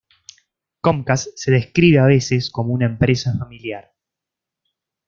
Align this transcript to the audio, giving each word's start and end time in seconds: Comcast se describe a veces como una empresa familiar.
Comcast 0.81 1.27
se 1.37 1.51
describe 1.51 1.99
a 1.99 2.07
veces 2.07 2.49
como 2.49 2.73
una 2.73 2.87
empresa 2.87 3.35
familiar. 3.37 3.93